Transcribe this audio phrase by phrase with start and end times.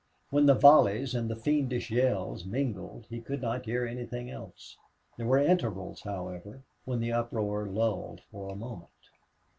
[0.31, 4.75] When the volleys and the fiendish yells mingled he could not hear anything else.
[5.15, 8.89] There were intervals, however, when the uproar lulled for a moment.